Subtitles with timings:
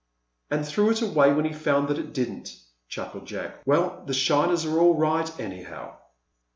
[0.49, 2.57] "And threw it away when he found that it didn't,"
[2.89, 3.61] chuckled Jack.
[3.67, 5.97] "Well, the shiners are all right, anyhow!"